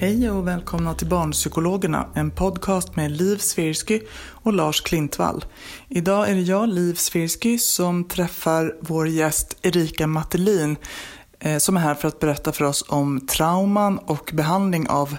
[0.00, 4.00] Hej och välkomna till Barnpsykologerna, en podcast med Liv Svirsky
[4.42, 5.44] och Lars Klintvall.
[5.88, 10.76] Idag är det jag, Liv Svirsky, som träffar vår gäst Erika Mattelin
[11.40, 15.16] eh, som är här för att berätta för oss om trauman och behandling av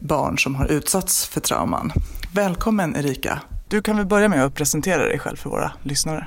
[0.00, 1.92] barn som har utsatts för trauman.
[2.34, 3.40] Välkommen Erika.
[3.68, 6.26] Du kan väl börja med att presentera dig själv för våra lyssnare.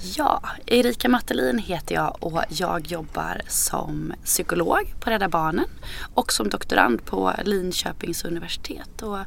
[0.00, 5.66] Ja, Erika Mattelin heter jag och jag jobbar som psykolog på Rädda Barnen
[6.14, 9.02] och som doktorand på Linköpings universitet.
[9.02, 9.18] Och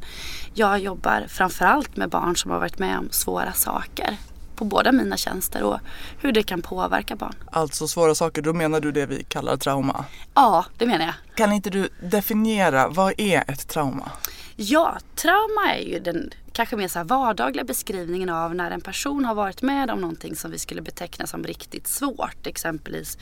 [0.53, 4.17] jag jobbar framförallt med barn som har varit med om svåra saker
[4.56, 5.80] på båda mina tjänster och
[6.22, 7.36] hur det kan påverka barn.
[7.52, 10.06] Alltså svåra saker, då menar du det vi kallar trauma?
[10.33, 11.16] Ja, det menar jag.
[11.36, 14.11] Kan inte du definiera, vad är ett trauma?
[14.56, 19.35] Ja, trauma är ju den kanske mer så vardagliga beskrivningen av när en person har
[19.35, 22.47] varit med om någonting som vi skulle beteckna som riktigt svårt.
[22.47, 23.17] Exempelvis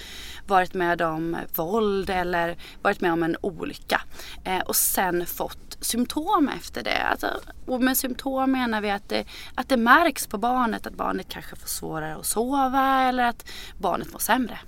[0.48, 4.02] varit med om våld eller varit med om en olycka.
[4.44, 7.04] Eh, och sen fått symptom efter det.
[7.04, 7.28] Alltså,
[7.66, 11.56] och med symptom menar vi att det, att det märks på barnet att barnet kanske
[11.56, 13.46] får svårare att sova eller att
[13.78, 14.60] barnet mår sämre.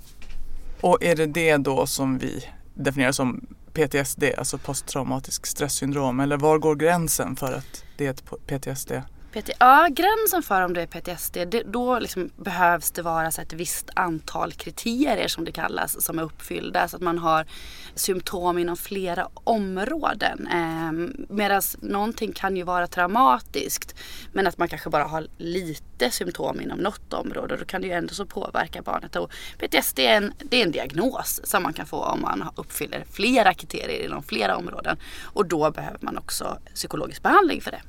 [0.80, 6.20] Och är det det då som vi definierar som PTSD, alltså posttraumatisk stresssyndrom?
[6.20, 8.92] Eller var går gränsen för att det är ett PTSD?
[9.32, 13.42] PT, ja, gränsen för om det är PTSD, det, då liksom behövs det vara så
[13.42, 16.88] ett visst antal kriterier som det kallas som är uppfyllda.
[16.88, 17.46] Så att man har
[17.94, 20.46] symptom inom flera områden.
[20.46, 20.92] Eh,
[21.28, 23.94] Medan någonting kan ju vara traumatiskt
[24.32, 27.56] men att man kanske bara har lite symptom inom något område.
[27.56, 29.16] Då kan det ju ändå så påverka barnet.
[29.16, 33.04] Och PTSD är en, det är en diagnos som man kan få om man uppfyller
[33.12, 34.96] flera kriterier inom flera områden.
[35.22, 37.80] Och då behöver man också psykologisk behandling för det.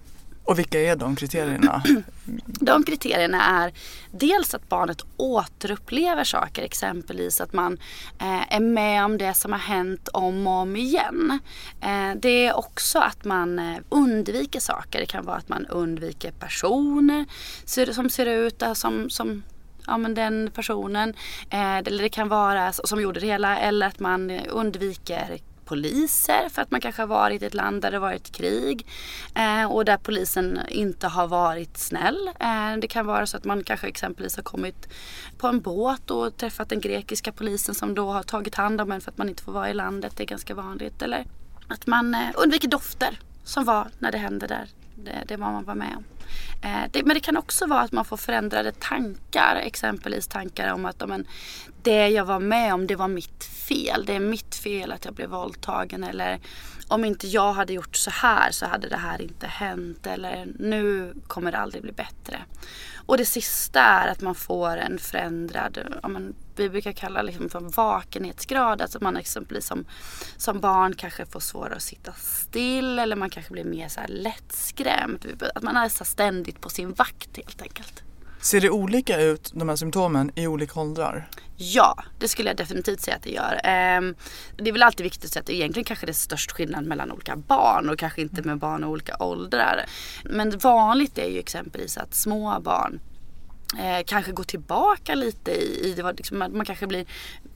[0.44, 1.84] Och vilka är de kriterierna?
[2.46, 3.74] De kriterierna är
[4.12, 7.78] dels att barnet återupplever saker, exempelvis att man
[8.20, 11.40] eh, är med om det som har hänt om och om igen.
[11.82, 15.00] Eh, det är också att man eh, undviker saker.
[15.00, 17.26] Det kan vara att man undviker personer
[17.94, 19.44] som ser ut eh, som, som
[19.88, 21.14] ja, men den personen.
[21.50, 26.50] Eh, eller det kan vara som gjorde det hela eller att man eh, undviker poliser
[26.50, 28.88] för att man kanske har varit i ett land där det varit krig
[29.36, 32.30] eh, och där polisen inte har varit snäll.
[32.40, 34.88] Eh, det kan vara så att man kanske exempelvis har kommit
[35.38, 39.02] på en båt och träffat den grekiska polisen som då har tagit hand om en
[39.02, 40.14] för att man inte får vara i landet.
[40.18, 41.02] Det är ganska vanligt.
[41.02, 41.26] Eller
[41.68, 44.70] att man eh, undviker dofter som var när det hände där.
[44.96, 46.04] Det, det var man var med om.
[46.64, 49.56] Eh, det, men det kan också vara att man får förändrade tankar.
[49.64, 51.28] Exempelvis tankar om att men,
[51.84, 54.06] det jag var med om det var mitt fel.
[54.06, 56.04] Det är mitt fel att jag blev våldtagen.
[56.04, 56.40] Eller
[56.88, 60.08] om inte jag hade gjort så här så hade det här inte hänt.
[60.08, 62.40] Eller nu kommer det aldrig bli bättre.
[63.06, 67.50] Och det sista är att man får en förändrad, ja, men, vi brukar kalla liksom
[67.50, 68.82] för vakenhetsgrad.
[68.82, 69.86] Alltså man exempelvis som,
[70.38, 74.08] som barn kanske får svårare att sitta still eller man kanske blir mer så här
[74.08, 75.44] lättskrämd.
[75.56, 78.04] Att man är så ständigt på sin vakt helt enkelt.
[78.42, 81.30] Ser det olika ut, de här symptomen, i olika åldrar?
[81.58, 83.62] Ja, det skulle jag definitivt säga att det gör.
[83.64, 84.16] Ehm,
[84.58, 87.12] det är väl alltid viktigt att säga att egentligen kanske det är störst skillnad mellan
[87.12, 89.86] olika barn och kanske inte med barn i olika åldrar.
[90.24, 93.00] Men vanligt är ju exempelvis att små barn
[93.80, 97.06] eh, kanske gå tillbaka lite i, i det var liksom, man kanske blir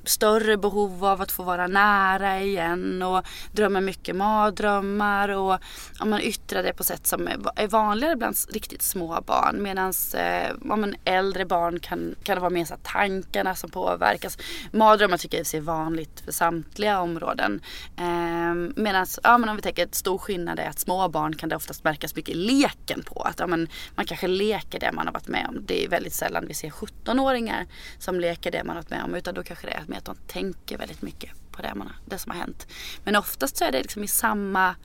[0.09, 5.59] större behov av att få vara nära igen och drömmer mycket mardrömmar och
[5.99, 10.71] ja, man yttrar det på sätt som är vanligare bland riktigt små barn medan eh,
[10.71, 14.37] om äldre barn kan, kan det vara mer så tankarna som påverkas.
[14.71, 17.61] Mardrömmar tycker jag är vanligt för samtliga områden.
[17.97, 21.49] Eh, medan ja, men om vi tänker att stor skillnad är att små barn kan
[21.49, 23.21] det oftast märkas mycket i leken på.
[23.21, 25.65] Att ja, men, man kanske leker det man har varit med om.
[25.65, 27.65] Det är väldigt sällan vi ser 17-åringar
[27.99, 30.05] som leker det man har varit med om utan då kanske det är med att
[30.05, 32.67] de tänker väldigt mycket på det, man, det som har hänt.
[33.03, 34.75] Men oftast så är det liksom i samma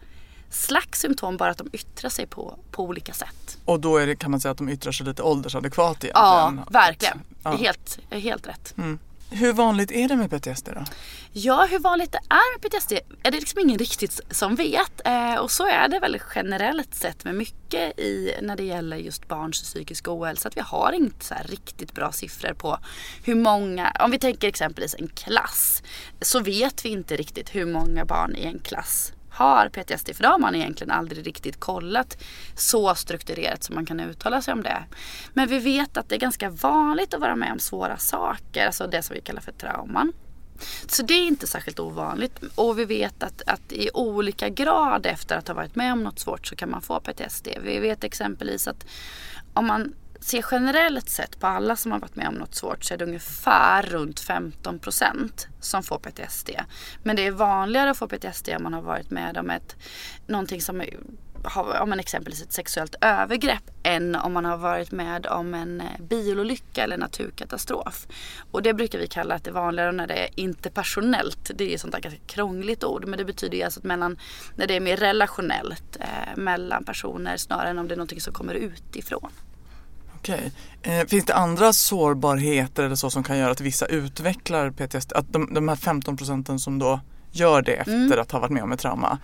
[0.50, 3.58] slags symptom bara att de yttrar sig på, på olika sätt.
[3.64, 6.14] Och då det, kan man säga att de yttrar sig lite åldersadekvat egentligen?
[6.14, 7.20] Ja, verkligen.
[7.42, 7.56] Ja.
[7.56, 8.74] Helt, helt rätt.
[8.78, 8.98] Mm.
[9.32, 10.84] Hur vanligt är det med PTSD då?
[11.32, 12.92] Ja, hur vanligt det är med PTSD
[13.22, 15.06] är det liksom ingen riktigt som vet.
[15.06, 19.28] Eh, och så är det väl generellt sett med mycket i, när det gäller just
[19.28, 20.48] barns psykiska ohälsa.
[20.48, 22.78] Att vi har inte så riktigt bra siffror på
[23.24, 25.82] hur många, om vi tänker exempelvis en klass,
[26.20, 30.16] så vet vi inte riktigt hur många barn i en klass har PTSD.
[30.16, 32.22] För det har man egentligen aldrig riktigt kollat
[32.54, 34.84] så strukturerat som man kan uttala sig om det.
[35.32, 38.86] Men vi vet att det är ganska vanligt att vara med om svåra saker, alltså
[38.86, 40.12] det som vi kallar för trauman.
[40.86, 42.40] Så det är inte särskilt ovanligt.
[42.54, 46.18] Och vi vet att, att i olika grad efter att ha varit med om något
[46.18, 47.48] svårt så kan man få PTSD.
[47.62, 48.86] Vi vet exempelvis att
[49.54, 52.94] om man ser generellt sett på alla som har varit med om något svårt så
[52.94, 56.50] är det ungefär runt 15 procent som får PTSD.
[57.02, 59.76] Men det är vanligare att få PTSD om man har varit med om ett,
[60.26, 60.82] någonting som
[61.44, 65.80] har, om man exempelvis ett sexuellt övergrepp än om man har varit med om en
[65.80, 68.06] eh, bilolycka eller naturkatastrof.
[68.50, 71.50] Och det brukar vi kalla att det är vanligare när det är interpersonellt.
[71.54, 74.18] Det är ju sånt där ganska krångligt ord men det betyder ju alltså att mellan,
[74.56, 78.32] när det är mer relationellt eh, mellan personer snarare än om det är någonting som
[78.32, 79.30] kommer utifrån.
[80.20, 80.52] Okej.
[80.82, 85.12] Eh, finns det andra sårbarheter eller så som kan göra att vissa utvecklar PTSD?
[85.12, 87.00] Att de, de här 15 procenten som då
[87.32, 88.20] gör det efter Mm.
[88.20, 89.18] att ha varit med om ett trauma.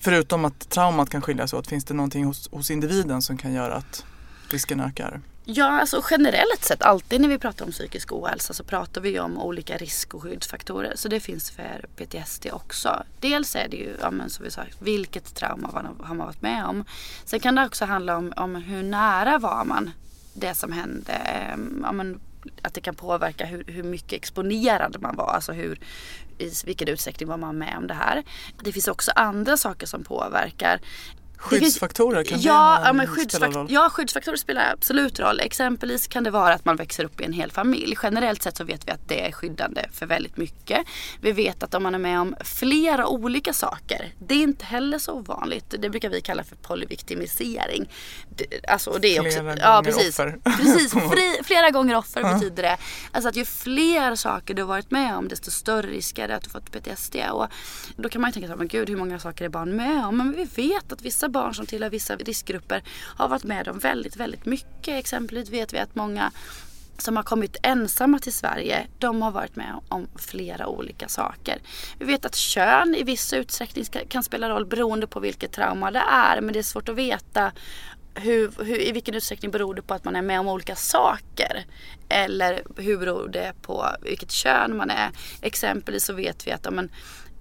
[0.00, 3.52] Förutom att traumat kan skilja sig åt, finns det någonting hos, hos individen som kan
[3.52, 4.04] göra att
[4.50, 5.20] risken ökar?
[5.44, 9.38] Ja, alltså generellt sett alltid när vi pratar om psykisk ohälsa så pratar vi om
[9.38, 10.92] olika risk och skyddsfaktorer.
[10.96, 13.02] Så det finns för PTSD också.
[13.20, 15.68] Dels är det ju, ja, men som vi sa, vilket trauma
[16.02, 16.84] har man varit med om.
[17.24, 19.90] Sen kan det också handla om, om hur nära var man
[20.36, 21.12] det som hände.
[21.12, 22.20] Ehm, ja, men,
[22.62, 25.28] att det kan påverka hur, hur mycket exponerad man var.
[25.28, 25.80] Alltså hur,
[26.38, 28.22] i vilken utsträckning var man med om det här.
[28.64, 30.80] Det finns också andra saker som påverkar.
[31.38, 33.16] Skyddsfaktorer, kan ja, det ja, men spela
[33.46, 33.66] skyddsfak- roll?
[33.70, 35.40] ja, skyddsfaktorer spelar absolut roll.
[35.40, 37.96] Exempelvis kan det vara att man växer upp i en hel familj.
[38.02, 40.86] Generellt sett så vet vi att det är skyddande för väldigt mycket.
[41.20, 44.98] Vi vet att om man är med om flera olika saker, det är inte heller
[44.98, 45.74] så ovanligt.
[45.78, 47.88] Det brukar vi kalla för polyviktimisering.
[48.68, 50.38] Alltså, det är Flera också, ja, gånger precis, offer.
[50.44, 52.76] precis fri, flera gånger offer betyder det.
[53.12, 56.36] Alltså att ju fler saker du har varit med om desto större risk är det
[56.36, 57.16] att du fått PTSD.
[57.32, 57.46] Och
[57.96, 60.16] då kan man ju tänka här, men gud hur många saker är barn med om?
[60.16, 62.82] Men vi vet att vissa barn som tillhör vissa riskgrupper
[63.16, 64.88] har varit med om väldigt, väldigt mycket.
[64.98, 66.32] Exempelvis vet vi att många
[66.98, 71.58] som har kommit ensamma till Sverige, de har varit med om flera olika saker.
[71.98, 76.02] Vi vet att kön i viss utsträckning kan spela roll beroende på vilket trauma det
[76.10, 76.40] är.
[76.40, 77.52] Men det är svårt att veta
[78.14, 81.64] hur, hur, i vilken utsträckning beror det på att man är med om olika saker?
[82.08, 85.10] Eller hur beror det på vilket kön man är?
[85.42, 86.90] Exempelvis så vet vi att ja, men,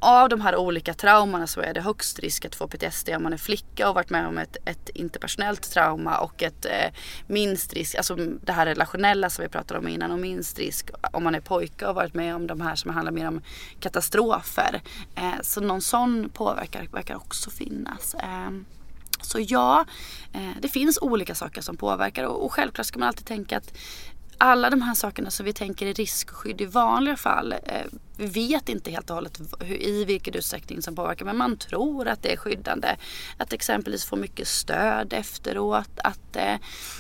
[0.06, 3.34] av de här olika traumorna så är det högst risk att få PTSD om man
[3.34, 6.94] är flicka och varit med om ett, ett interpersonellt trauma och ett eh,
[7.28, 11.24] minst risk, alltså det här relationella som vi pratade om innan och minst risk om
[11.24, 13.42] man är pojke och varit med om de här som handlar mer om
[13.80, 14.82] katastrofer.
[15.16, 18.16] Eh, så någon sån påverkan verkar också finnas.
[18.16, 18.50] Eh,
[19.22, 19.86] så ja,
[20.34, 23.78] eh, det finns olika saker som påverkar och självklart ska man alltid tänka att
[24.38, 27.52] alla de här sakerna som vi tänker är riskskydd i vanliga fall.
[27.52, 27.86] Eh,
[28.18, 32.08] vi vet inte helt och hållet hur, i vilken utsträckning som påverkar men man tror
[32.08, 32.96] att det är skyddande.
[33.38, 36.00] Att exempelvis få mycket stöd efteråt.
[36.04, 36.56] Att, eh,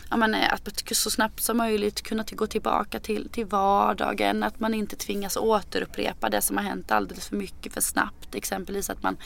[0.09, 4.43] ja, men, eh, att så snabbt som möjligt kunna till, gå tillbaka till, till vardagen.
[4.43, 8.35] Att man inte tvingas återupprepa det som har hänt alldeles för mycket för snabbt.
[8.35, 9.17] Exempelvis att man,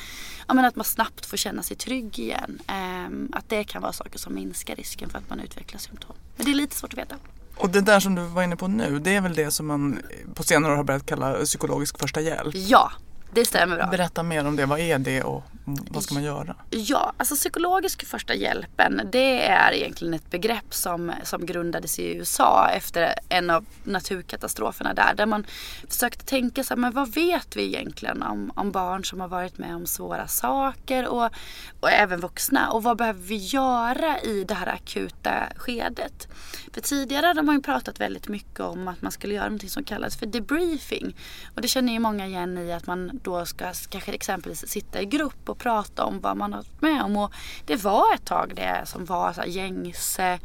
[0.47, 2.59] ja, men att man snabbt får känna sig trygg igen.
[2.67, 6.15] Eh, att det kan vara saker som minskar risken för att man utvecklar symptom.
[6.35, 7.15] Men det är lite svårt att veta.
[7.59, 9.99] Och det där som du var inne på nu, det är väl det som man
[10.33, 12.55] på senare år har börjat kalla psykologisk första hjälp?
[12.55, 12.91] Ja,
[13.33, 13.87] det stämmer bra.
[13.87, 16.55] Berätta mer om det, vad är det och vad ska man göra?
[16.69, 22.69] Ja, alltså psykologisk första hjälpen det är egentligen ett begrepp som, som grundades i USA
[22.73, 25.13] efter en av naturkatastroferna där.
[25.15, 25.45] Där man
[25.87, 29.75] försökte tänka sig, men vad vet vi egentligen om, om barn som har varit med
[29.75, 31.29] om svåra saker och,
[31.79, 32.71] och även vuxna.
[32.71, 36.27] Och vad behöver vi göra i det här akuta skedet?
[36.73, 39.83] För tidigare hade man ju pratat väldigt mycket om att man skulle göra något som
[39.83, 41.15] kallas för debriefing.
[41.55, 45.05] Och det känner ju många igen i att man då ska kanske exempelvis sitta i
[45.05, 47.17] grupp och prata om vad man har varit med om.
[47.17, 47.33] Och
[47.65, 50.39] det var ett tag det som var så här gängse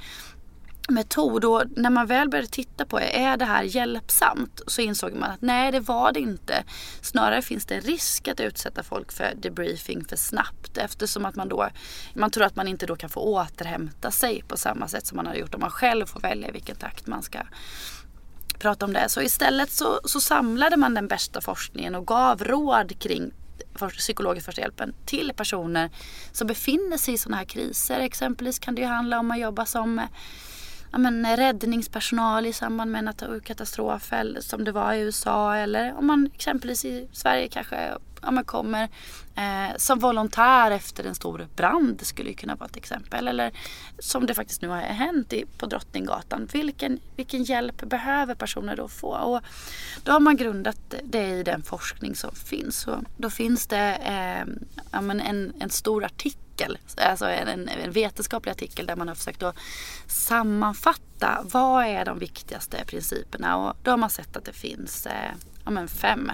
[0.88, 4.62] metod och när man väl började titta på är det här hjälpsamt?
[4.66, 6.64] Så insåg man att nej det var det inte.
[7.00, 11.48] Snarare finns det en risk att utsätta folk för debriefing för snabbt eftersom att man
[11.48, 11.68] då,
[12.14, 15.26] man tror att man inte då kan få återhämta sig på samma sätt som man
[15.26, 17.38] har gjort om man själv får välja i vilken takt man ska
[18.58, 19.08] prata om det.
[19.08, 23.32] Så istället så, så samlade man den bästa forskningen och gav råd kring
[23.98, 25.90] psykologisk första hjälpen till personer
[26.32, 28.00] som befinner sig i sådana här kriser.
[28.00, 30.00] Exempelvis kan det ju handla om att jobba som
[30.94, 35.98] ja, men, räddningspersonal i samband med en naturkatastrof eller som det var i USA eller
[35.98, 37.76] om man exempelvis i Sverige kanske
[38.22, 38.88] ja, man kommer
[39.34, 43.28] eh, som volontär efter en stor brand skulle ju kunna vara ett exempel.
[43.28, 43.52] Eller
[43.98, 46.48] som det faktiskt nu har hänt i, på Drottninggatan.
[46.52, 49.08] Vilken, vilken hjälp behöver personer då få?
[49.08, 49.40] Och
[50.02, 52.86] då har man grundat det i den forskning som finns.
[52.86, 54.54] Och då finns det eh,
[54.90, 56.43] ja, men en, en stor artikel
[56.96, 59.56] alltså en, en, vetenskaplig artikel där man har försökt att
[60.06, 65.30] sammanfatta vad är de viktigaste principerna och då har man sett att det finns eh,
[65.64, 66.32] ja, men fem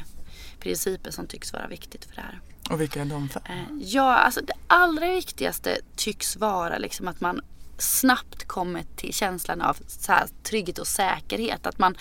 [0.60, 2.40] principer som tycks vara viktigt för det här.
[2.70, 3.42] Och vilka är de fem?
[3.48, 7.40] Eh, ja, alltså det allra viktigaste tycks vara liksom att man
[7.78, 11.66] snabbt kommer till känslan av så här, trygghet och säkerhet.
[11.66, 11.96] Att man,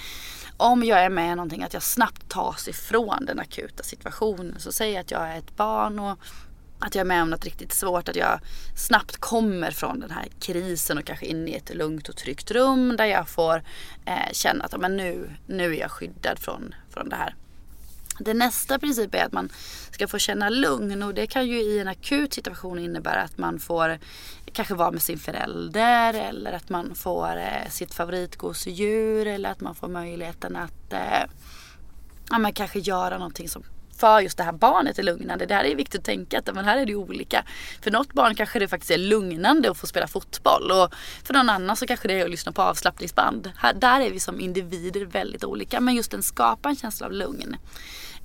[0.58, 4.60] om jag är med i någonting, att jag snabbt tas ifrån den akuta situationen.
[4.60, 6.20] Så säg att jag är ett barn och
[6.80, 8.40] att jag är med om något riktigt svårt, att jag
[8.76, 12.96] snabbt kommer från den här krisen och kanske in i ett lugnt och tryggt rum
[12.98, 13.64] där jag får
[14.06, 17.36] eh, känna att men nu, nu är jag skyddad från, från det här.
[18.20, 19.50] Det nästa princip är att man
[19.92, 23.60] ska få känna lugn och det kan ju i en akut situation innebära att man
[23.60, 24.00] får
[24.54, 29.76] kanske vara med sin förälder eller att man får eh, sitt favoritgosedjur eller att man
[29.76, 31.24] får möjligheten att eh,
[32.30, 33.64] ja, men kanske göra någonting som
[34.00, 35.46] för just det här barnet är lugnande.
[35.46, 37.44] Det här är viktigt att tänka att men här är det olika.
[37.82, 41.50] För något barn kanske det faktiskt är lugnande att få spela fotboll och för någon
[41.50, 43.51] annan så kanske det är att lyssna på avslappningsband.
[43.58, 47.13] Här, där är vi som individer väldigt olika men just den skapar en känsla av
[47.13, 47.56] lugn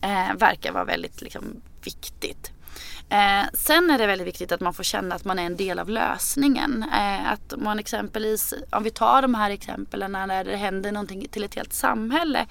[0.01, 1.45] eh, verkar vara väldigt liksom,
[1.85, 2.54] viktigt.
[3.15, 5.79] Eh, sen är det väldigt viktigt att man får känna att man är en del
[5.79, 6.85] av lösningen.
[6.93, 11.45] Eh, att man exempelvis, om vi tar de här exemplen när det händer någonting till
[11.45, 12.47] ett helt samhälle.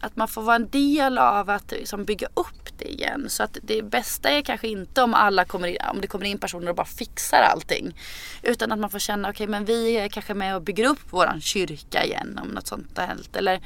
[0.00, 3.26] Att man får vara en del av att liksom, bygga upp det igen.
[3.28, 6.38] Så att det bästa är kanske inte om alla kommer in, om det kommer in
[6.38, 7.96] personer och bara fixar allting.
[8.42, 11.00] Utan att man får känna, okej okay, men vi är kanske med och bygger upp
[11.10, 13.36] vår kyrka igen om något sånt har hänt.
[13.36, 13.60] Eller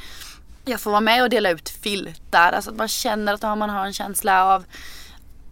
[0.64, 2.52] jag får vara med och dela ut filtar.
[2.52, 4.64] Alltså att man känner att man har en känsla av,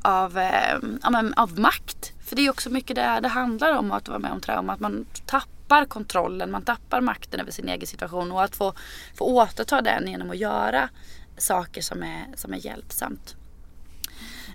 [0.06, 0.78] av, eh,
[1.36, 2.12] av makt.
[2.24, 4.72] För det är också mycket det det handlar om att vara med om trauma.
[4.72, 8.32] Att man tappar kontrollen, man tappar makten över sin egen situation.
[8.32, 8.72] Och att få,
[9.14, 10.88] få återta den genom att göra
[11.36, 13.36] saker som är, som är hjälpsamt.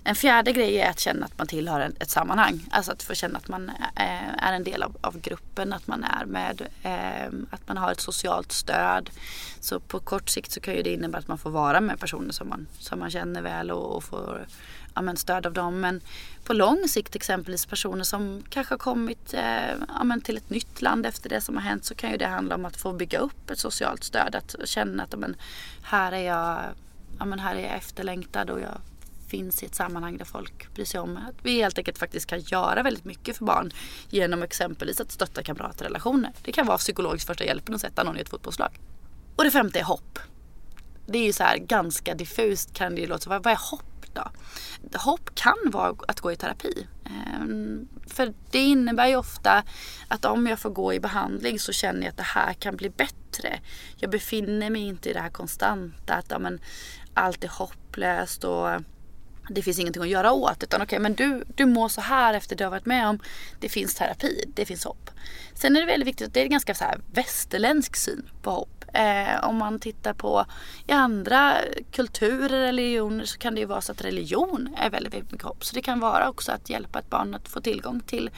[0.04, 2.60] En fjärde grej är att känna att man tillhör ett sammanhang.
[2.70, 6.04] Alltså att få känna att man eh, är en del av, av gruppen, att man
[6.04, 9.10] är med, ehm, att man har ett socialt stöd.
[9.60, 12.32] Så på kort sikt så kan ju det innebära att man får vara med personer
[12.32, 14.46] som man, som man känner väl och, och får
[14.94, 15.80] ja, men stöd av dem.
[15.80, 16.00] Men
[16.44, 20.82] på lång sikt exempelvis personer som kanske har kommit eh, ja, men till ett nytt
[20.82, 23.18] land efter det som har hänt så kan ju det handla om att få bygga
[23.18, 24.34] upp ett socialt stöd.
[24.34, 25.36] Att känna att men,
[25.82, 26.58] här, är jag,
[27.18, 28.80] ja, men här är jag efterlängtad och jag
[29.32, 32.40] finns i ett sammanhang där folk bryr sig om att vi helt enkelt faktiskt kan
[32.40, 33.72] göra väldigt mycket för barn
[34.10, 36.32] genom exempelvis att stötta kamratrelationer.
[36.42, 38.78] Det kan vara psykologisk första hjälpen att sätta någon i ett fotbollslag.
[39.36, 40.18] Och det femte är hopp.
[41.06, 43.38] Det är ju så här ganska diffust kan det ju låta.
[43.38, 44.30] Vad är hopp då?
[44.98, 46.86] Hopp kan vara att gå i terapi.
[47.04, 49.62] Ehm, för det innebär ju ofta
[50.08, 52.90] att om jag får gå i behandling så känner jag att det här kan bli
[52.90, 53.60] bättre.
[53.96, 56.60] Jag befinner mig inte i det här konstanta att ja, men,
[57.14, 58.68] allt är hopplöst och
[59.48, 60.62] det finns ingenting att göra åt.
[60.62, 63.08] Utan okej, okay, men du, du mår så här efter det du har varit med
[63.08, 63.18] om.
[63.60, 65.10] Det finns terapi, det finns hopp.
[65.54, 68.50] Sen är det väldigt viktigt, att det är en ganska så här västerländsk syn på
[68.50, 68.84] hopp.
[68.94, 70.44] Eh, om man tittar på
[70.86, 71.56] i andra
[71.90, 75.46] kulturer, eller religioner så kan det ju vara så att religion är väldigt, väldigt mycket
[75.46, 75.64] hopp.
[75.64, 78.30] Så det kan vara också att hjälpa ett barn att få tillgång till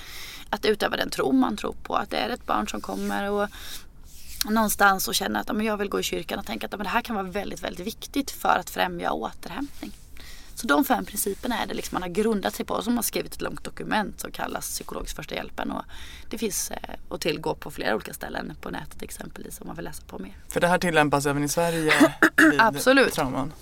[0.50, 1.94] att utöva den tro man tror på.
[1.96, 3.48] Att det är ett barn som kommer och
[4.50, 7.16] någonstans och känner att jag vill gå i kyrkan och tänka att det här kan
[7.16, 9.92] vara väldigt, väldigt viktigt för att främja återhämtning.
[10.64, 12.74] Så de fem principerna är det liksom man har grundat sig på.
[12.74, 15.70] Och så har skrivit ett långt dokument som kallas psykologisk första hjälpen.
[15.70, 15.82] Och
[16.30, 16.76] det finns eh,
[17.10, 20.32] att tillgå på flera olika ställen på nätet exempelvis om man vill läsa på mer.
[20.48, 21.92] För det här tillämpas även i Sverige vid
[22.60, 23.12] Absolut.
[23.12, 23.52] trauman?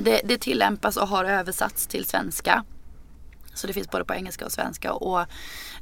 [0.00, 2.64] Det, det tillämpas och har översatts till svenska.
[3.54, 4.92] Så det finns både på engelska och svenska.
[4.92, 5.20] Och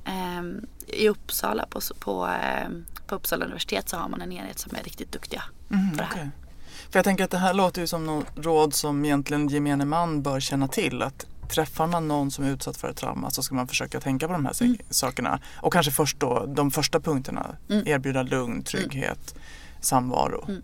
[0.05, 0.43] eh,
[0.87, 2.69] i Uppsala på, på, eh,
[3.07, 6.05] på Uppsala universitet så har man en enhet som är riktigt duktiga mm, på det
[6.05, 6.13] här.
[6.13, 6.46] Okay.
[6.91, 10.23] För jag tänker att det här låter ju som något råd som egentligen gemene man
[10.23, 11.03] bör känna till.
[11.03, 14.27] Att träffar man någon som är utsatt för ett trauma så ska man försöka tänka
[14.27, 14.77] på de här mm.
[14.91, 15.41] sakerna.
[15.55, 17.57] Och kanske först då de första punkterna.
[17.71, 17.89] Mm.
[17.89, 19.43] Erbjuda lugn, trygghet, mm.
[19.81, 20.45] samvaro.
[20.49, 20.63] Mm.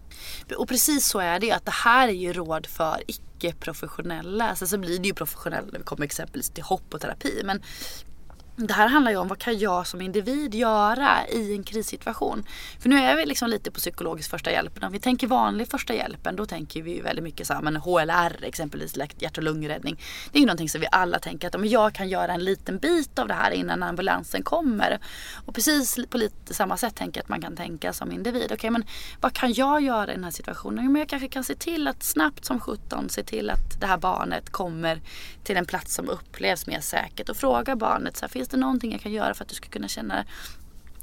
[0.58, 1.52] Och precis så är det.
[1.52, 4.56] Att det här är ju råd för icke-professionella.
[4.56, 7.42] Sen så blir det ju professionella när vi kommer exempelvis till hopp och terapi.
[7.44, 7.62] Men
[8.56, 12.44] det här handlar ju om vad kan jag som individ göra i en krissituation.
[12.78, 14.84] För nu är vi liksom lite på psykologisk första hjälpen.
[14.84, 18.44] Om vi tänker vanlig första hjälpen då tänker vi väldigt mycket så här, men HLR
[18.44, 20.00] exempelvis, hjärt och lungräddning.
[20.32, 22.78] Det är ju någonting som vi alla tänker att om jag kan göra en liten
[22.78, 24.98] bit av det här innan ambulansen kommer.
[25.46, 28.44] Och precis på lite samma sätt tänker jag att man kan tänka som individ.
[28.44, 28.84] Okej okay, men
[29.20, 30.92] vad kan jag göra i den här situationen?
[30.92, 33.98] Men jag kanske kan se till att snabbt som 17 se till att det här
[33.98, 35.00] barnet kommer
[35.44, 38.92] till en plats som upplevs mer säkert och fråga barnet så här, finns det någonting
[38.92, 40.24] jag kan göra för att du ska kunna känna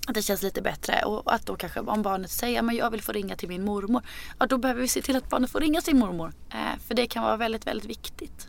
[0.08, 3.02] att det känns lite bättre och att då kanske om barnet säger att jag vill
[3.02, 4.02] få ringa till min mormor.
[4.40, 6.34] Ja då behöver vi se till att barnet får ringa sin mormor.
[6.50, 8.48] Eh, för det kan vara väldigt, väldigt viktigt.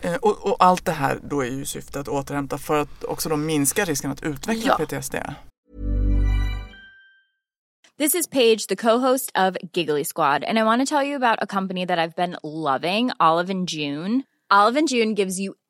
[0.00, 3.28] Eh, och, och, allt det här då är ju syftet att återhämta för att också
[3.28, 4.86] då minska risken att utveckla ja.
[4.86, 5.14] PTSD.
[7.98, 11.38] This is Paige, the co-host of Giggly Squad, and I want to tell you about
[11.42, 14.22] a company that I've been loving, Olive and June.
[14.50, 15.54] Olive and June gives you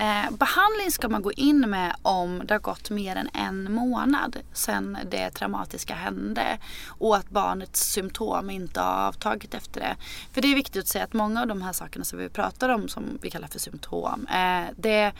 [0.00, 4.36] Eh, behandling ska man gå in med om det har gått mer än en månad
[4.52, 6.58] sedan det traumatiska hände
[6.88, 9.96] och att barnets symptom inte har avtagit efter det.
[10.32, 12.68] För det är viktigt att säga att många av de här sakerna som vi pratar
[12.68, 15.12] om som vi kallar för symptom, eh, det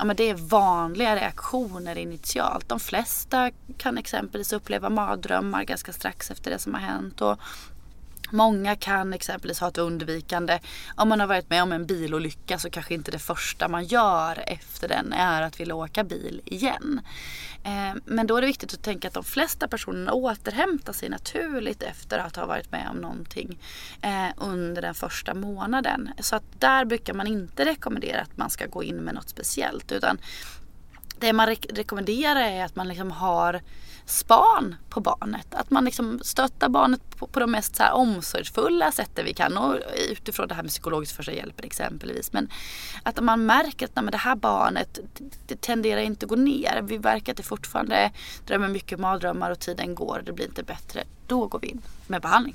[0.00, 2.68] Ja, men det är vanliga reaktioner initialt.
[2.68, 7.20] De flesta kan exempelvis uppleva mardrömmar ganska strax efter det som har hänt.
[7.20, 7.38] Och
[8.30, 10.58] Många kan exempelvis ha ett undvikande.
[10.96, 14.44] Om man har varit med om en bilolycka så kanske inte det första man gör
[14.46, 17.00] efter den är att vilja åka bil igen.
[17.64, 21.82] Eh, men då är det viktigt att tänka att de flesta personerna återhämtar sig naturligt
[21.82, 23.58] efter att ha varit med om någonting
[24.02, 26.10] eh, under den första månaden.
[26.20, 29.92] Så att där brukar man inte rekommendera att man ska gå in med något speciellt
[29.92, 30.18] utan
[31.20, 33.60] det man rekommenderar är att man liksom har
[34.06, 35.54] span på barnet.
[35.54, 39.56] Att man liksom stöttar barnet på, på de mest så här omsorgsfulla sätten vi kan.
[39.56, 39.76] Och
[40.10, 42.32] utifrån det här med psykologisk första hjälpen exempelvis.
[42.32, 42.48] Men
[43.02, 44.98] att man märker att nej, det här barnet
[45.46, 46.82] det tenderar inte att gå ner.
[46.82, 48.10] Vi verkar att det fortfarande
[48.46, 51.04] drömmer mycket mardrömmar och tiden går och det blir inte bättre.
[51.26, 52.54] Då går vi in med behandling.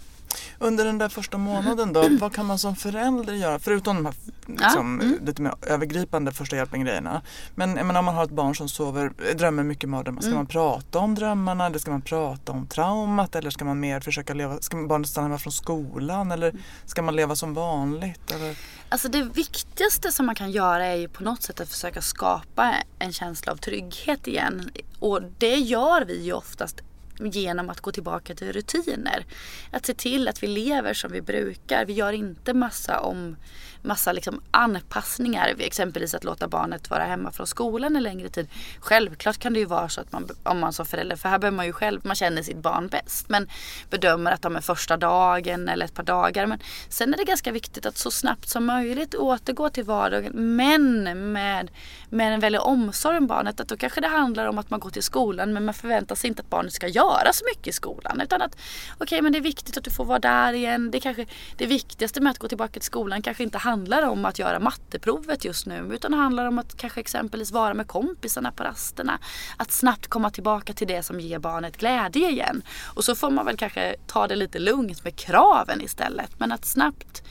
[0.60, 3.60] Under den där första månaden då, vad kan man som förälder göra?
[3.60, 4.16] Förutom de här
[4.48, 5.26] liksom, ja, mm.
[5.26, 7.22] lite mer övergripande första hjälpen-grejerna.
[7.56, 10.38] Men menar, om man har ett barn som sover, drömmer mycket mardrömmar, ska mm.
[10.38, 14.34] man prata om drömmarna eller ska man prata om traumat eller ska man mer försöka
[14.34, 16.62] leva, ska barnet stanna hemma från skolan eller mm.
[16.86, 18.32] ska man leva som vanligt?
[18.32, 18.58] Eller?
[18.90, 22.74] Alltså det viktigaste som man kan göra är ju på något sätt att försöka skapa
[23.00, 24.72] en känsla av trygghet igen.
[25.00, 26.82] Och det gör vi ju oftast
[27.20, 29.26] genom att gå tillbaka till rutiner.
[29.72, 31.86] Att se till att vi lever som vi brukar.
[31.86, 33.36] Vi gör inte massa om
[33.84, 35.56] massa liksom anpassningar.
[35.60, 38.48] Exempelvis att låta barnet vara hemma från skolan en längre tid.
[38.80, 41.56] Självklart kan det ju vara så att man, om man som förälder, för här behöver
[41.56, 43.30] man ju själv, man känner sitt barn bäst.
[43.30, 43.50] Men
[43.90, 46.46] bedömer att de är första dagen eller ett par dagar.
[46.46, 50.56] Men sen är det ganska viktigt att så snabbt som möjligt återgå till vardagen.
[50.56, 51.72] Men med,
[52.10, 53.60] med en väldig omsorg om barnet.
[53.60, 56.28] Att då kanske det handlar om att man går till skolan men man förväntar sig
[56.28, 58.22] inte att barnet ska göra så mycket i skolan.
[58.22, 58.56] Utan att
[58.94, 60.92] okej okay, men det är viktigt att du får vara där igen.
[60.92, 61.26] Det, kanske,
[61.58, 64.60] det viktigaste med att gå tillbaka till skolan kanske inte handlar handlar om att göra
[64.60, 69.20] matteprovet just nu utan det handlar om att kanske exempelvis vara med kompisarna på rasterna.
[69.58, 72.62] Att snabbt komma tillbaka till det som ger barnet glädje igen.
[72.96, 76.40] Och så får man väl kanske ta det lite lugnt med kraven istället.
[76.40, 77.24] Men att snabbt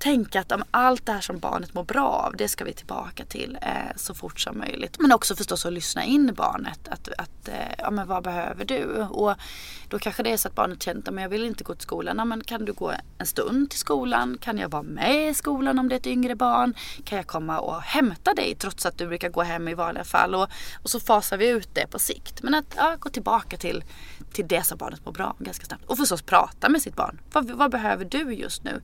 [0.00, 3.24] tänka att om allt det här som barnet mår bra av, det ska vi tillbaka
[3.24, 4.96] till eh, så fort som möjligt.
[4.98, 6.88] Men också förstås att lyssna in barnet.
[6.88, 8.84] Att, att eh, ja men vad behöver du?
[9.02, 9.34] Och
[9.88, 12.18] då kanske det är så att barnet känner att jag vill inte gå till skolan.
[12.18, 14.38] Ja, men kan du gå en stund till skolan?
[14.40, 16.74] Kan jag vara med i skolan om det är ett yngre barn?
[17.04, 20.34] Kan jag komma och hämta dig trots att du brukar gå hem i vanliga fall?
[20.34, 20.48] Och,
[20.82, 22.42] och så fasar vi ut det på sikt.
[22.42, 23.84] Men att ja, gå tillbaka till
[24.32, 25.84] till det som barnet mår bra av ganska snabbt.
[25.86, 27.20] Och förstås prata med sitt barn.
[27.32, 28.82] Vad, vad behöver du just nu?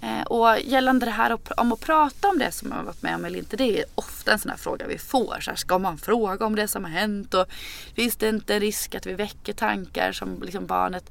[0.00, 3.14] Eh, och gällande det här om att prata om det som man har varit med
[3.14, 3.56] om eller inte.
[3.56, 5.40] Det är ofta en sån här fråga vi får.
[5.40, 7.34] Så här, ska man fråga om det som har hänt?
[7.34, 7.46] Och
[7.94, 11.10] finns det inte en risk att vi väcker tankar som liksom barnet...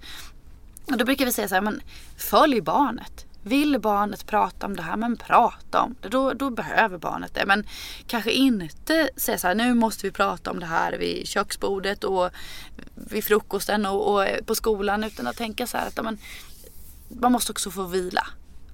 [0.85, 1.81] Och då brukar vi säga så här, men
[2.17, 3.25] följ barnet.
[3.43, 6.09] Vill barnet prata om det här, men prata om det.
[6.09, 7.45] Då, då behöver barnet det.
[7.45, 7.67] Men
[8.07, 12.29] kanske inte säga så här, nu måste vi prata om det här vid köksbordet och
[12.95, 15.03] vid frukosten och, och på skolan.
[15.03, 16.17] Utan att tänka så här att men,
[17.09, 18.27] man måste också få vila.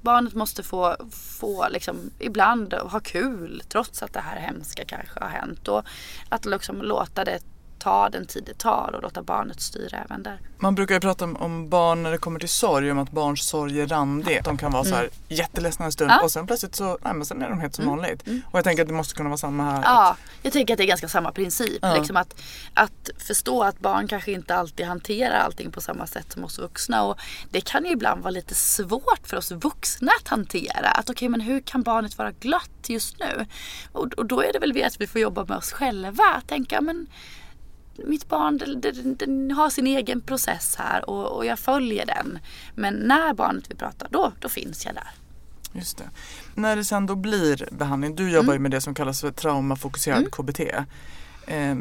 [0.08, 0.96] Barnet måste få,
[1.40, 5.68] få liksom, ibland ha kul trots att det här hemska kanske har hänt.
[5.68, 5.86] Och
[6.30, 7.40] att liksom låta det
[7.80, 10.40] ta den tid det tar och låta barnet styra även där.
[10.60, 13.48] Man brukar ju prata om, om barn när det kommer till sorg, om att barns
[13.48, 14.42] sorg är randig.
[14.44, 14.92] De kan vara mm.
[14.92, 16.24] så här jätteledsna en stund ja.
[16.24, 17.98] och sen plötsligt så nej, men sen är de helt som mm.
[17.98, 18.28] vanligt.
[18.28, 18.42] Mm.
[18.52, 19.82] Och jag tänker att det måste kunna vara samma här.
[19.84, 20.18] Ja, att...
[20.42, 21.80] jag tänker att det är ganska samma princip.
[21.82, 21.96] Ja.
[21.96, 22.42] Liksom att,
[22.74, 27.04] att förstå att barn kanske inte alltid hanterar allting på samma sätt som oss vuxna.
[27.04, 27.20] Och
[27.52, 30.90] det kan ju ibland vara lite svårt för oss vuxna att hantera.
[30.90, 33.46] Att okej, okay, men hur kan barnet vara glatt just nu?
[33.92, 36.24] Och, och då är det väl vi att vi får jobba med oss själva.
[36.24, 37.08] Att tänka, men
[38.06, 42.40] mitt barn den, den, har sin egen process här och, och, jag följer den.
[42.76, 45.12] Men när barnet vill prata, då, då finns jag där.
[45.74, 46.10] Just det.
[46.56, 48.56] När det sen då blir behandling, du jobbar mm.
[48.56, 50.32] ju med det som kallas för traumafokuserad mm.
[50.32, 50.60] KBT.
[51.48, 51.76] Eh,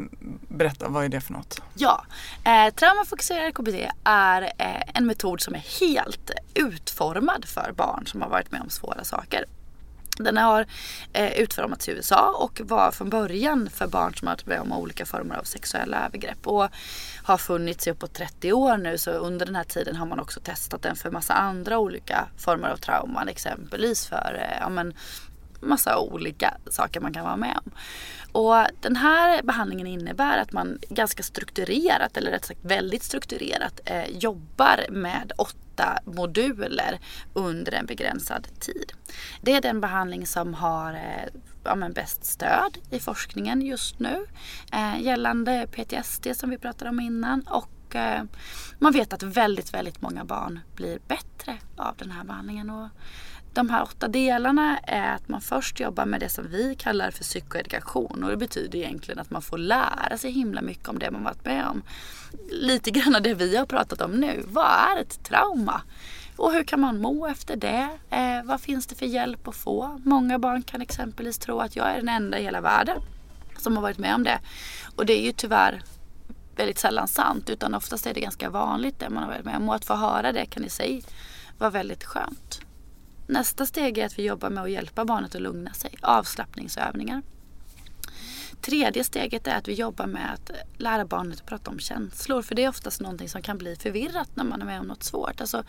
[0.47, 1.61] berätta, vad är det för något?
[1.73, 2.05] Ja,
[2.43, 8.29] eh, traumafokuserad KBT är eh, en metod som är helt utformad för barn som har
[8.29, 9.45] varit med om svåra saker.
[10.17, 10.65] Den har
[11.13, 14.73] eh, utformats i USA och var från början för barn som har varit med om
[14.73, 16.47] olika former av sexuella övergrepp.
[16.47, 16.67] Och
[17.23, 20.39] har funnits i uppåt 30 år nu så under den här tiden har man också
[20.39, 23.27] testat den för massa andra olika former av trauman.
[23.27, 24.93] Exempelvis för eh, ja, men,
[25.61, 27.71] massa olika saker man kan vara med om.
[28.31, 34.09] Och den här behandlingen innebär att man ganska strukturerat, eller rätt sagt väldigt strukturerat, eh,
[34.09, 35.66] jobbar med åtta
[36.05, 36.99] moduler
[37.33, 38.93] under en begränsad tid.
[39.41, 44.25] Det är den behandling som har eh, ja, men bäst stöd i forskningen just nu
[44.73, 48.23] eh, gällande PTSD som vi pratade om innan och eh,
[48.79, 52.69] man vet att väldigt, väldigt många barn blir bättre av den här behandlingen.
[52.69, 52.89] Och
[53.57, 57.23] de här åtta delarna är att man först jobbar med det som vi kallar för
[57.23, 61.23] psykoedukation och det betyder egentligen att man får lära sig himla mycket om det man
[61.23, 61.81] varit med om.
[62.51, 64.43] Lite grann av det vi har pratat om nu.
[64.47, 65.81] Vad är ett trauma?
[66.35, 67.89] Och hur kan man må efter det?
[68.09, 70.01] Eh, vad finns det för hjälp att få?
[70.03, 72.97] Många barn kan exempelvis tro att jag är den enda i hela världen
[73.57, 74.39] som har varit med om det.
[74.95, 75.81] Och det är ju tyvärr
[76.55, 79.69] väldigt sällan sant utan oftast är det ganska vanligt det man har varit med om.
[79.69, 81.03] Och att få höra det kan i sig
[81.57, 82.66] vara väldigt skönt.
[83.27, 85.97] Nästa steg är att vi jobbar med att hjälpa barnet att lugna sig.
[86.01, 87.21] Avslappningsövningar.
[88.61, 92.41] Tredje steget är att vi jobbar med att lära barnet att prata om känslor.
[92.41, 95.03] För det är oftast någonting som kan bli förvirrat när man är med om något
[95.03, 95.41] svårt.
[95.41, 95.63] Alltså,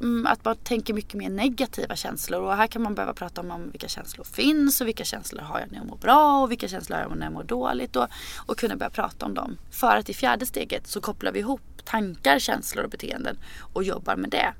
[0.00, 2.40] mm, att man tänker mycket mer negativa känslor.
[2.40, 5.60] Och här kan man behöva prata om, om vilka känslor finns och vilka känslor har
[5.60, 7.96] jag när jag mår bra och vilka känslor har jag när jag mår dåligt.
[7.96, 8.08] Och,
[8.46, 9.58] och kunna börja prata om dem.
[9.70, 13.38] För att i fjärde steget så kopplar vi ihop tankar, känslor och beteenden
[13.74, 14.54] och jobbar med det.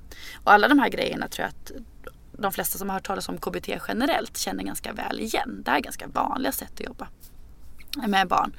[0.44, 1.82] Och alla de här grejerna tror jag att
[2.42, 5.62] de flesta som har hört talas om KBT generellt känner ganska väl igen.
[5.64, 7.08] Det här är ganska vanliga sätt att jobba
[8.06, 8.56] med barn.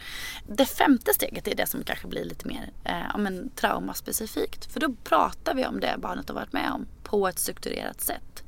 [0.48, 4.74] Det femte steget är det som kanske blir lite mer eh, men, traumaspecifikt.
[4.74, 8.44] För då pratar vi om det barnet har varit med om på ett strukturerat sätt.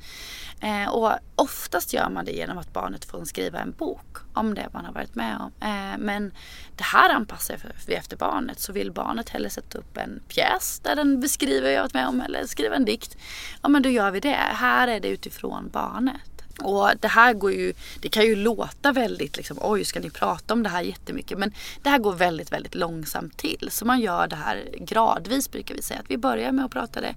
[0.61, 4.67] Eh, och oftast gör man det genom att barnet får skriva en bok om det
[4.73, 5.51] man har varit med om.
[5.61, 6.31] Eh, men
[6.75, 8.59] det här anpassar vi efter barnet.
[8.59, 11.93] Så vill barnet hellre sätta upp en pjäs där den beskriver vad jag har varit
[11.93, 13.17] med om eller skriva en dikt.
[13.61, 14.35] Ja men då gör vi det.
[14.35, 16.34] Här är det utifrån barnet.
[16.59, 20.53] Och det här går ju, det kan ju låta väldigt liksom, oj ska ni prata
[20.53, 21.37] om det här jättemycket.
[21.37, 23.67] Men det här går väldigt, väldigt långsamt till.
[23.71, 25.99] Så man gör det här gradvis brukar vi säga.
[25.99, 27.15] Att vi börjar med att prata det,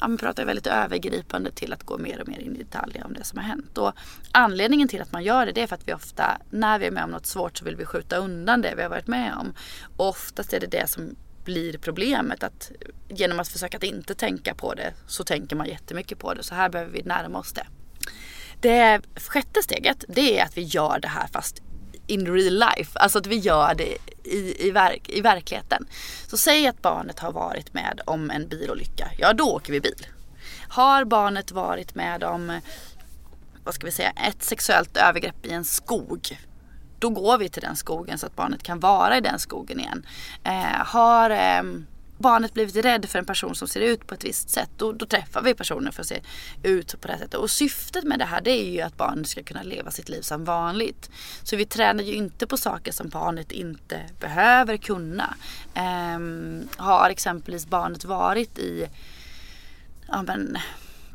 [0.00, 3.12] ja, man pratar väldigt övergripande till att gå mer och mer in i detaljer om
[3.12, 3.78] det som har hänt.
[3.78, 3.92] Och
[4.32, 6.90] anledningen till att man gör det, det är för att vi ofta, när vi är
[6.90, 9.54] med om något svårt så vill vi skjuta undan det vi har varit med om.
[9.96, 12.42] Och oftast är det det som blir problemet.
[12.42, 12.72] Att
[13.08, 16.42] genom att försöka att inte tänka på det så tänker man jättemycket på det.
[16.42, 17.66] Så här behöver vi närma oss det
[18.66, 21.62] det sjätte steget det är att vi gör det här fast
[22.06, 22.98] in real life.
[22.98, 25.86] Alltså att vi gör det i, i, verk, i verkligheten.
[26.26, 29.10] Så säg att barnet har varit med om en bilolycka.
[29.18, 30.06] Ja då åker vi bil.
[30.68, 32.60] Har barnet varit med om
[33.64, 36.38] vad ska vi säga, ett sexuellt övergrepp i en skog.
[36.98, 40.06] Då går vi till den skogen så att barnet kan vara i den skogen igen.
[40.44, 41.62] Eh, har eh,
[42.18, 45.06] barnet blivit rädd för en person som ser ut på ett visst sätt då, då
[45.06, 46.20] träffar vi personen för att se
[46.62, 47.34] ut på det här sättet.
[47.34, 50.20] Och syftet med det här det är ju att barnet ska kunna leva sitt liv
[50.20, 51.10] som vanligt.
[51.42, 55.34] Så vi tränar ju inte på saker som barnet inte behöver kunna.
[56.16, 58.86] Um, har exempelvis barnet varit i
[60.08, 60.58] ja, men,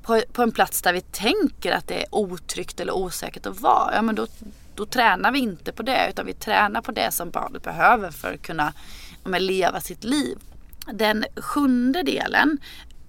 [0.01, 3.95] på, på en plats där vi tänker att det är otryggt eller osäkert att vara.
[3.95, 4.27] Ja, men då,
[4.75, 8.33] då tränar vi inte på det utan vi tränar på det som barnet behöver för
[8.33, 8.73] att kunna
[9.23, 10.37] men, leva sitt liv
[10.85, 12.59] den sjunde delen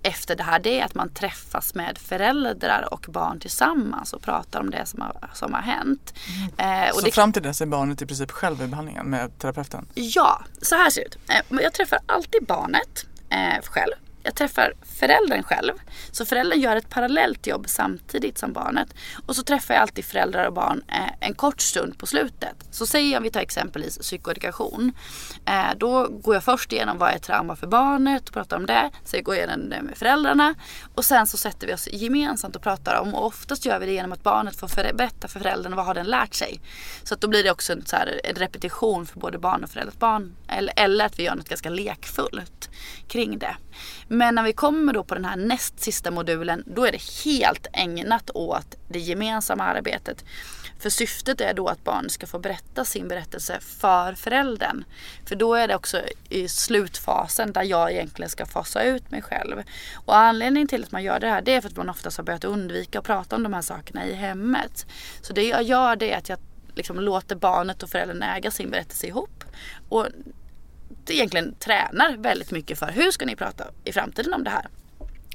[0.03, 4.61] efter det här det är att man träffas med föräldrar och barn tillsammans och pratar
[4.61, 6.15] om det som har, som har hänt.
[6.59, 6.85] Mm.
[6.87, 9.87] Eh, så det, fram till dess är barnet i princip själv i behandlingen med terapeuten?
[9.95, 11.19] Ja, så här ser det ut.
[11.29, 15.73] Eh, jag träffar alltid barnet eh, själv jag träffar föräldern själv.
[16.11, 18.95] Så föräldern gör ett parallellt jobb samtidigt som barnet.
[19.27, 22.57] Och så träffar jag alltid föräldrar och barn eh, en kort stund på slutet.
[22.71, 24.93] Så säg om vi tar exempelvis psykoedukation.
[25.47, 28.91] Eh, då går jag först igenom vad är trauma för barnet och pratar om det.
[29.05, 30.55] Sen går jag igenom det med föräldrarna.
[30.95, 33.93] Och sen så sätter vi oss gemensamt och pratar om och oftast gör vi det
[33.93, 36.61] genom att barnet får för, berätta för föräldern vad har den lärt sig.
[37.03, 39.71] Så att då blir det också en, så här, en repetition för både barn och
[39.71, 39.95] föräldrar.
[39.99, 42.71] Barn, eller, eller att vi gör något ganska lekfullt
[43.09, 43.57] kring det.
[44.13, 47.67] Men när vi kommer då på den här näst sista modulen då är det helt
[47.73, 50.25] ägnat åt det gemensamma arbetet.
[50.79, 54.85] För syftet är då att barnet ska få berätta sin berättelse för föräldern.
[55.27, 59.63] För då är det också i slutfasen där jag egentligen ska fasa ut mig själv.
[59.95, 62.25] Och anledningen till att man gör det här det är för att man oftast har
[62.25, 64.87] börjat undvika att prata om de här sakerna i hemmet.
[65.21, 66.39] Så det jag gör det är att jag
[66.75, 69.45] liksom låter barnet och föräldern äga sin berättelse ihop.
[69.89, 70.07] Och
[71.11, 74.67] egentligen tränar väldigt mycket för hur ska ni prata i framtiden om det här?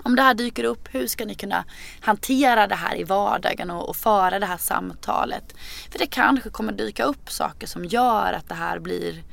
[0.03, 1.65] Om det här dyker upp, hur ska ni kunna
[2.01, 5.55] hantera det här i vardagen och, och föra det här samtalet?
[5.91, 9.23] För det kanske kommer dyka upp saker som gör att det här blir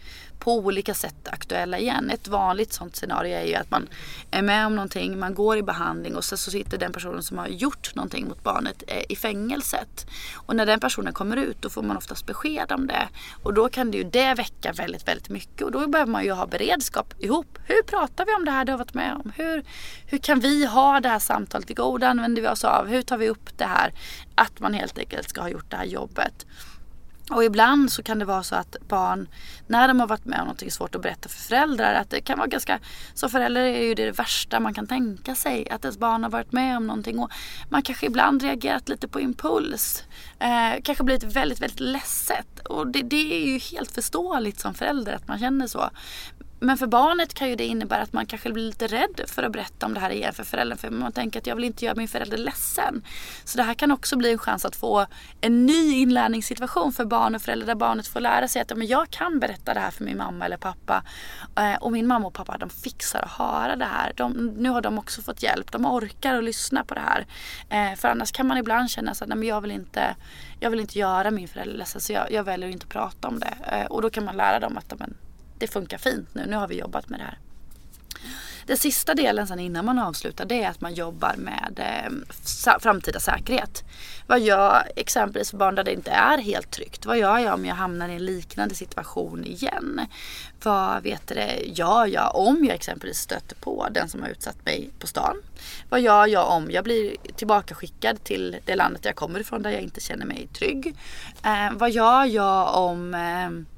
[0.44, 2.11] på olika sätt aktuella igen.
[2.11, 3.88] Ett vanligt sånt scenario är ju att man
[4.30, 7.38] är med om någonting, man går i behandling och sen så sitter den personen som
[7.38, 10.07] har gjort någonting mot barnet eh, i fängelset.
[10.35, 13.09] Och när den personen kommer ut då får man oftast besked om det.
[13.42, 15.62] Och då kan det ju det väcka väldigt, väldigt mycket.
[15.62, 17.59] Och då behöver man ju ha beredskap ihop.
[17.66, 19.33] Hur pratar vi om det här du har varit med om?
[19.37, 19.64] Hur,
[20.07, 21.68] hur kan vi ha det här samtalet?
[21.68, 22.87] Vilka ord använder vi oss av?
[22.87, 23.92] Hur tar vi upp det här?
[24.35, 26.46] Att man helt enkelt ska ha gjort det här jobbet.
[27.30, 29.28] Och ibland så kan det vara så att barn,
[29.66, 32.38] när de har varit med om någonting svårt att berätta för föräldrar, att det kan
[32.38, 32.78] vara ganska,
[33.14, 36.30] som förälder är ju det, det värsta man kan tänka sig, att ens barn har
[36.30, 37.30] varit med om någonting och
[37.68, 40.04] man kanske ibland reagerat lite på impuls.
[40.38, 45.12] Eh, kanske blivit väldigt, väldigt ledset och det, det är ju helt förståeligt som förälder
[45.12, 45.90] att man känner så.
[46.64, 49.53] Men för barnet kan ju det innebära att man kanske blir lite rädd för att
[49.53, 50.79] berätta om det här igen för föräldern.
[50.79, 53.03] För man tänker att jag vill inte göra min förälder ledsen.
[53.44, 55.07] Så det här kan också bli en chans att få
[55.40, 57.66] en ny inlärningssituation för barn och föräldrar.
[57.66, 60.44] Där barnet får lära sig att men jag kan berätta det här för min mamma
[60.44, 61.03] eller pappa.
[61.57, 64.12] Eh, och min mamma och pappa de fixar att höra det här.
[64.16, 65.72] De, nu har de också fått hjälp.
[65.72, 67.27] De orkar att lyssna på det här.
[67.68, 70.16] Eh, för annars kan man ibland känna att jag vill inte
[70.61, 73.38] jag vill inte göra min förälder ledsen så jag, jag väljer att inte prata om
[73.38, 73.55] det.
[73.72, 75.16] Eh, och då kan man lära dem att men,
[75.66, 76.46] det funkar fint nu.
[76.46, 77.38] Nu har vi jobbat med det här.
[78.66, 83.20] Den sista delen sen innan man avslutar det är att man jobbar med eh, framtida
[83.20, 83.85] säkerhet.
[84.27, 87.07] Vad gör exempelvis för barn där det inte är helt tryggt?
[87.07, 90.00] Vad gör jag om jag hamnar i en liknande situation igen?
[90.62, 94.90] Vad vet det, gör jag om jag exempelvis stöter på den som har utsatt mig
[94.98, 95.37] på stan?
[95.88, 99.83] Vad gör jag om jag blir tillbakaskickad till det landet jag kommer ifrån där jag
[99.83, 100.94] inte känner mig trygg?
[101.44, 103.73] Eh, vad gör jag om eh,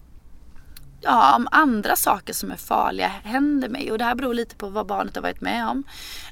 [1.07, 3.93] ja, om andra saker som är farliga händer mig.
[3.93, 5.85] Och det här beror lite på vad barnet har varit med om.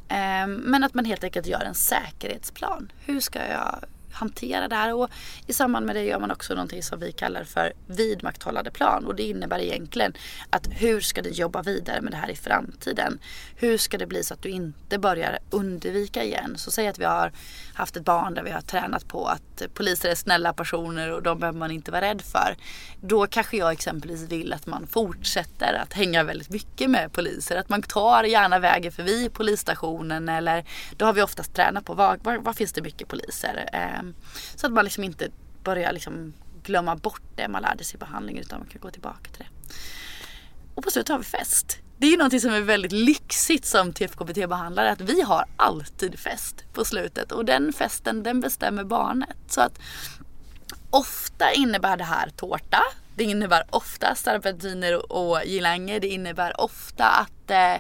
[0.09, 2.93] Eh, men att man helt enkelt gör en säkerhetsplan.
[3.07, 3.85] Hur ska jag
[4.15, 4.95] hantera det här.
[4.95, 5.11] Och
[5.47, 9.05] I samband med det gör man också någonting som vi kallar för vidmakthållande plan.
[9.07, 10.13] Och det innebär egentligen
[10.51, 13.19] att hur ska du jobba vidare med det här i framtiden?
[13.57, 16.55] Hur ska det bli så att du inte börjar undvika igen?
[16.57, 17.33] Så säg att vi har
[17.75, 21.39] haft ett barn där vi har tränat på att poliser är snälla personer och de
[21.39, 22.57] behöver man inte vara rädd för.
[23.01, 27.57] Då kanske jag exempelvis vill att man fortsätter att hänga väldigt mycket med poliser.
[27.57, 30.65] Att man tar gärna vägen förbi polisstationen eller
[30.97, 33.69] då har vi oftast tränat på var, var, var finns det mycket poliser.
[33.73, 34.15] Eh, Ehm,
[34.57, 35.29] så att man liksom inte
[35.65, 39.31] börjar liksom glömma bort det man lärde sig i behandlingen utan man kan gå tillbaka
[39.31, 39.75] till det.
[40.75, 41.79] Och på slutet har vi fest.
[41.99, 46.65] Det är ju någonting som är väldigt lyxigt som TFKBT-behandlare att vi har alltid fest
[46.73, 49.37] på slutet och den festen den bestämmer barnet.
[49.49, 49.79] Så att
[50.91, 52.83] ofta innebär det här tårta.
[53.17, 56.01] Det innebär ofta serpentiner och girlanger.
[56.01, 57.75] Det innebär ofta att eh,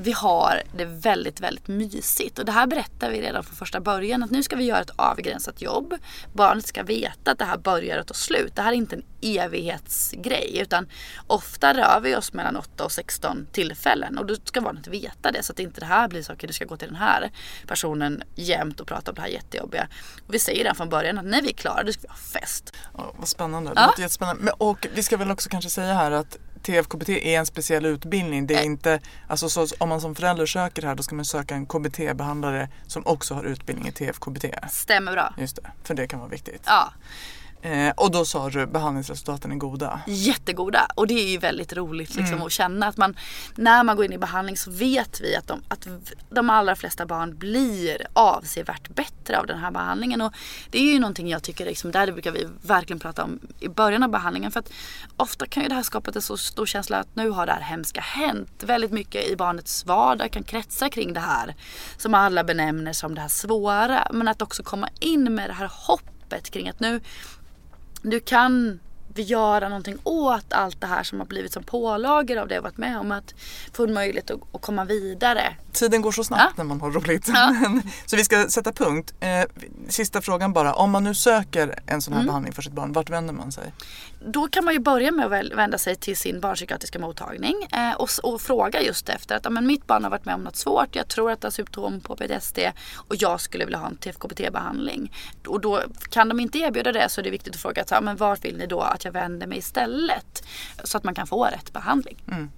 [0.00, 2.38] vi har det väldigt, väldigt mysigt.
[2.38, 4.90] Och det här berättar vi redan från första början att nu ska vi göra ett
[4.96, 5.94] avgränsat jobb.
[6.32, 8.56] Barnet ska veta att det här börjar och tar slut.
[8.56, 10.88] Det här är inte en evighetsgrej utan
[11.26, 15.42] ofta rör vi oss mellan 8 och 16 tillfällen och då ska barnet veta det
[15.42, 17.30] så att inte det här blir okay, du ska gå till den här
[17.66, 19.88] personen jämt och prata om det här jättejobbiga.
[20.26, 22.40] Och vi säger redan från början att när vi är klara då ska vi ha
[22.40, 22.72] fest.
[22.94, 23.86] Ja, vad spännande, det ja.
[23.86, 24.42] låter jättespännande.
[24.42, 28.46] Men, och vi ska väl också kanske säga här att TFKBT är en speciell utbildning.
[28.46, 31.54] Det är inte, alltså så, om man som förälder söker här då ska man söka
[31.54, 34.44] en KBT-behandlare som också har utbildning i TFKBT.
[34.70, 35.34] Stämmer bra.
[35.38, 36.62] Just det, för det kan vara viktigt.
[36.66, 36.92] Ja.
[37.62, 40.00] Eh, och då sa du behandlingsresultaten är goda?
[40.06, 42.46] Jättegoda och det är ju väldigt roligt liksom, mm.
[42.46, 43.16] att känna att man
[43.54, 45.88] när man går in i behandling så vet vi att de, att
[46.30, 50.20] de allra flesta barn blir avsevärt bättre av den här behandlingen.
[50.20, 50.32] Och
[50.70, 54.02] det är ju någonting jag tycker, liksom, där brukar vi verkligen prata om i början
[54.02, 54.50] av behandlingen.
[54.50, 54.72] För att
[55.16, 57.60] ofta kan ju det här skapa en så stor känsla att nu har det här
[57.60, 58.62] hemska hänt.
[58.62, 61.54] Väldigt mycket i barnets vardag kan kretsa kring det här
[61.96, 64.08] som alla benämner som det här svåra.
[64.12, 67.00] Men att också komma in med det här hoppet kring att nu
[68.02, 68.80] du kan
[69.22, 72.76] göra någonting åt allt det här som har blivit som pålagor av det jag varit
[72.76, 73.12] med om.
[73.12, 73.34] Att
[73.72, 75.56] få en möjlighet att, att komma vidare.
[75.72, 76.52] Tiden går så snabbt ja.
[76.56, 77.28] när man har roligt.
[77.28, 77.54] Ja.
[78.06, 79.14] så vi ska sätta punkt.
[79.20, 79.28] Eh,
[79.88, 80.74] sista frågan bara.
[80.74, 82.26] Om man nu söker en sån här mm.
[82.26, 83.72] behandling för sitt barn, vart vänder man sig?
[84.20, 88.08] Då kan man ju börja med att vända sig till sin barnpsykiatriska mottagning eh, och,
[88.22, 90.96] och, fråga just efter att men mitt barn har varit med om något svårt.
[90.96, 92.58] Jag tror att det har symptom på PTSD
[92.94, 95.12] och jag skulle vilja ha en TFKBT-behandling.
[95.46, 98.16] Och då kan de inte erbjuda det så är det viktigt att fråga att, men
[98.16, 100.44] vart vill ni då att jag vänder mig istället?
[100.84, 102.16] Så att man kan få rätt behandling.
[102.28, 102.50] Mm.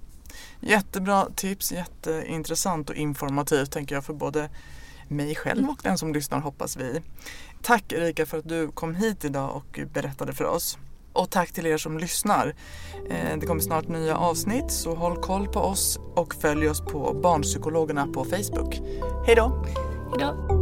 [0.60, 4.50] Jättebra tips, jätteintressant och informativt tänker jag för både
[5.08, 7.02] mig själv och den som lyssnar hoppas vi.
[7.62, 10.78] Tack Erika för att du kom hit idag och berättade för oss.
[11.12, 12.54] Och tack till er som lyssnar.
[13.10, 17.14] Eh, det kommer snart nya avsnitt så håll koll på oss och följ oss på
[17.22, 18.80] Barnpsykologerna på Facebook.
[19.26, 19.64] Hej då!
[20.10, 20.60] Hej då!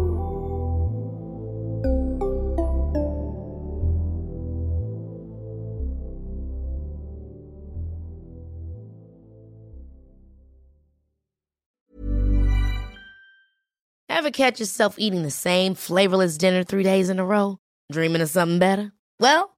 [14.19, 17.57] Ever catch yourself eating the same flavorless dinner three days in a row?
[17.93, 18.91] Dreaming of something better?
[19.21, 19.58] Well,